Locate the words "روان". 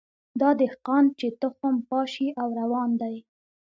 2.59-2.89